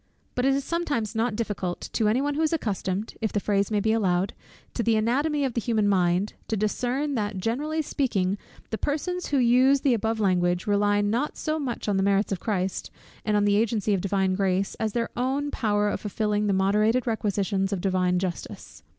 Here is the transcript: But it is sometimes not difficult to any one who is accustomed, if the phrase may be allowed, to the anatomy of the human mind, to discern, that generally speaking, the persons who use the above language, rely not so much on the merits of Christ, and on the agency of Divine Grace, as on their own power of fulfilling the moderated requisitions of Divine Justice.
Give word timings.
But 0.33 0.45
it 0.45 0.55
is 0.55 0.63
sometimes 0.63 1.13
not 1.13 1.35
difficult 1.35 1.81
to 1.93 2.07
any 2.07 2.21
one 2.21 2.33
who 2.33 2.41
is 2.41 2.51
accustomed, 2.51 3.13
if 3.21 3.31
the 3.31 3.39
phrase 3.39 3.69
may 3.69 3.79
be 3.79 3.91
allowed, 3.91 4.33
to 4.73 4.81
the 4.81 4.95
anatomy 4.95 5.45
of 5.45 5.53
the 5.53 5.61
human 5.61 5.87
mind, 5.87 6.33
to 6.47 6.57
discern, 6.57 7.13
that 7.13 7.37
generally 7.37 7.83
speaking, 7.83 8.39
the 8.71 8.79
persons 8.79 9.27
who 9.27 9.37
use 9.37 9.81
the 9.81 9.93
above 9.93 10.19
language, 10.19 10.65
rely 10.65 11.01
not 11.01 11.37
so 11.37 11.59
much 11.59 11.87
on 11.87 11.97
the 11.97 12.01
merits 12.01 12.31
of 12.31 12.39
Christ, 12.39 12.89
and 13.23 13.37
on 13.37 13.45
the 13.45 13.57
agency 13.57 13.93
of 13.93 14.01
Divine 14.01 14.33
Grace, 14.33 14.73
as 14.79 14.95
on 14.95 14.99
their 14.99 15.09
own 15.15 15.51
power 15.51 15.87
of 15.89 16.01
fulfilling 16.01 16.47
the 16.47 16.53
moderated 16.53 17.05
requisitions 17.05 17.71
of 17.71 17.79
Divine 17.79 18.17
Justice. 18.17 18.81